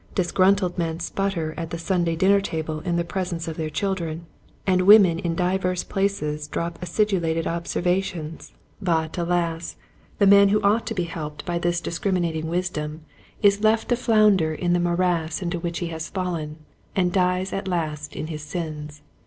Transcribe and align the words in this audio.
Disgruntled 0.15 0.79
men 0.79 0.99
sputter 0.99 1.53
at 1.57 1.69
the 1.69 1.77
Sunday 1.77 2.15
dinner 2.15 2.41
table 2.41 2.79
in 2.79 2.95
the 2.95 3.03
presence 3.03 3.47
of 3.47 3.55
their 3.55 3.69
chil 3.69 3.93
dren, 3.93 4.25
and 4.65 4.87
women 4.87 5.19
in 5.19 5.35
divers 5.35 5.83
places 5.83 6.47
drop 6.47 6.79
acidulated 6.81 7.45
observations, 7.45 8.51
but, 8.81 9.15
alas, 9.19 9.75
the 10.17 10.25
man 10.25 10.49
who 10.49 10.59
ought 10.63 10.87
to 10.87 10.95
be 10.95 11.03
helped 11.03 11.45
by 11.45 11.59
this 11.59 11.79
dis 11.79 11.99
A 12.03 12.11
Mirror 12.11 12.13
for 12.13 12.13
Ministers. 12.15 12.41
1 12.41 12.47
1 12.47 12.47
criminating 12.47 12.49
wisdom 12.49 13.05
is 13.43 13.63
left 13.63 13.89
to 13.89 13.95
flounder 13.95 14.55
in 14.55 14.73
the 14.73 14.79
morass 14.79 15.43
into 15.43 15.59
which 15.59 15.77
he 15.77 15.89
has 15.89 16.09
fallen, 16.09 16.57
and 16.95 17.13
dies 17.13 17.53
at 17.53 17.67
last 17.67 18.15
in 18.15 18.25
his 18.25 18.41
sins. 18.41 19.03